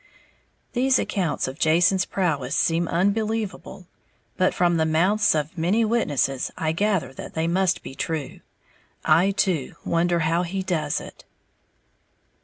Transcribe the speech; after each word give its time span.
These 0.73 0.97
accounts 0.97 1.47
of 1.47 1.59
Jason's 1.59 2.05
prowess 2.05 2.55
seem 2.55 2.87
unbelievable; 2.87 3.85
but 4.35 4.51
from 4.51 4.77
the 4.77 4.85
mouths 4.87 5.35
of 5.35 5.55
many 5.55 5.85
witnesses 5.85 6.49
I 6.57 6.71
gather 6.71 7.13
that 7.13 7.35
they 7.35 7.45
must 7.47 7.83
be 7.83 7.93
true. 7.93 8.39
I, 9.05 9.29
too, 9.29 9.75
wonder 9.85 10.21
how 10.21 10.41
he 10.41 10.63
does 10.63 10.99
it. 11.01 11.23